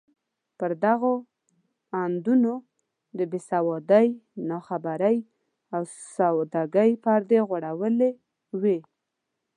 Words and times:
پر 0.59 0.71
دغو 0.85 1.13
اندونو 2.03 2.53
د 3.17 3.19
بې 3.31 3.39
سوادۍ، 3.51 4.07
ناخبرۍ 4.49 5.17
او 5.75 5.81
سادګۍ 6.17 6.91
پردې 7.03 7.39
غوړېدلې 7.47 8.09
وې. 8.61 8.77